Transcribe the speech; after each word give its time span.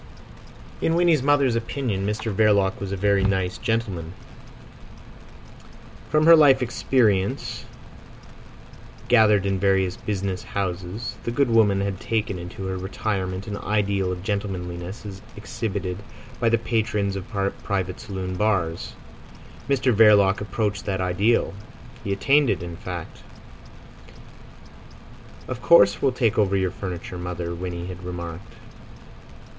In 0.81 0.95
Winnie's 0.95 1.21
mother's 1.21 1.55
opinion 1.55 2.07
Mr 2.07 2.33
Verloc 2.33 2.79
was 2.79 2.91
a 2.91 2.97
very 2.97 3.23
nice 3.23 3.59
gentleman. 3.59 4.13
From 6.09 6.25
her 6.25 6.35
life's 6.35 6.63
experience 6.63 7.65
gathered 9.07 9.45
in 9.45 9.59
various 9.59 9.97
"business 9.97 10.41
houses" 10.41 11.17
the 11.23 11.29
good 11.29 11.51
woman 11.51 11.81
had 11.81 11.99
taken 11.99 12.39
into 12.39 12.65
her 12.65 12.77
retirement 12.77 13.45
an 13.45 13.57
ideal 13.57 14.11
of 14.11 14.23
gentlemanliness 14.23 15.05
as 15.05 15.21
exhibited 15.37 15.97
by 16.39 16.49
the 16.49 16.57
patrons 16.57 17.15
of 17.15 17.27
private 17.63 17.99
saloon 17.99 18.35
bars. 18.35 18.93
Mr 19.69 19.93
Verloc 19.93 20.41
approached 20.41 20.85
that 20.85 20.99
ideal; 20.99 21.53
he 22.03 22.11
attained 22.11 22.49
it, 22.49 22.63
in 22.63 22.75
fact. 22.75 23.19
"Of 25.47 25.61
course, 25.61 26.01
we'll 26.01 26.11
take 26.11 26.39
over 26.39 26.57
your 26.57 26.71
furniture, 26.71 27.19
mother," 27.19 27.53
Winnie 27.53 27.85
had 27.85 28.03
remarked. 28.03 28.53